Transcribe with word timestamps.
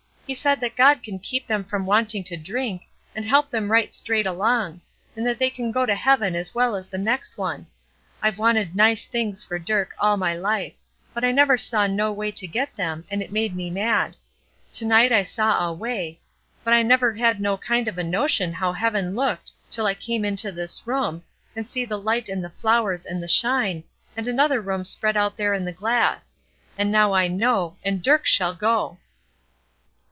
He 0.27 0.35
says 0.35 0.59
that 0.61 0.77
God 0.77 1.03
can 1.03 1.19
keep 1.19 1.45
them 1.45 1.65
from 1.65 1.85
wanting 1.85 2.23
to 2.23 2.37
drink, 2.37 2.83
and 3.13 3.25
help 3.25 3.49
them 3.49 3.69
right 3.69 3.93
straight 3.93 4.25
along; 4.25 4.79
and 5.13 5.25
that 5.25 5.39
they 5.39 5.49
can 5.49 5.73
go 5.73 5.85
to 5.85 5.93
heaven 5.93 6.35
as 6.37 6.55
well 6.55 6.77
as 6.77 6.87
the 6.87 6.97
next 6.97 7.37
one. 7.37 7.67
I've 8.21 8.37
wanted 8.37 8.73
nice 8.73 9.03
things 9.05 9.43
for 9.43 9.59
Dirk 9.59 9.93
all 9.99 10.15
my 10.15 10.33
life; 10.33 10.71
but 11.13 11.25
I 11.25 11.33
never 11.33 11.57
saw 11.57 11.85
no 11.85 12.13
way 12.13 12.31
to 12.31 12.47
get 12.47 12.73
them, 12.77 13.03
and 13.11 13.21
it 13.21 13.33
made 13.33 13.53
me 13.53 13.69
mad. 13.69 14.15
To 14.71 14.85
night 14.85 15.11
I 15.11 15.23
saw 15.23 15.67
a 15.67 15.73
way, 15.73 16.21
but 16.63 16.73
I 16.73 16.81
never 16.81 17.13
had 17.15 17.41
no 17.41 17.57
kind 17.57 17.89
of 17.89 17.97
a 17.97 18.03
notion 18.03 18.53
how 18.53 18.71
heaven 18.71 19.13
looked 19.17 19.51
till 19.69 19.85
I 19.85 19.93
come 19.95 20.23
into 20.23 20.49
this 20.49 20.87
room, 20.87 21.23
and 21.57 21.67
see 21.67 21.83
the 21.83 21.99
light 21.99 22.29
and 22.29 22.41
the 22.41 22.49
flowers 22.49 23.03
and 23.05 23.21
the 23.21 23.27
shine, 23.27 23.83
and 24.15 24.25
another 24.29 24.61
room 24.61 24.85
spread 24.85 25.17
out 25.17 25.35
there 25.35 25.53
in 25.53 25.65
the 25.65 25.73
glass: 25.73 26.37
and 26.77 26.89
now 26.89 27.11
I 27.11 27.27
know, 27.27 27.75
and 27.83 28.01
Dirk 28.01 28.25
shall 28.25 28.53
go!" 28.55 28.97